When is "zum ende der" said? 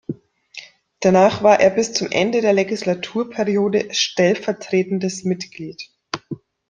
1.93-2.53